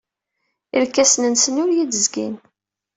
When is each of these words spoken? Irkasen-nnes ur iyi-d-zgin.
Irkasen-nnes 0.77 1.45
ur 1.61 1.69
iyi-d-zgin. 1.71 2.35